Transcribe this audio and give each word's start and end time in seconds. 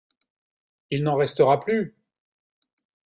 Il 0.89 1.03
n’en 1.03 1.15
restera 1.15 1.59
plus! 1.59 1.95